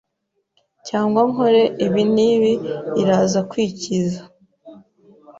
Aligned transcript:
cyangwa 0.87 1.21
nkore 1.29 1.63
ibi 1.85 2.03
n’ibi 2.13 2.53
iraza 3.01 3.39
kwikiza 3.49 4.21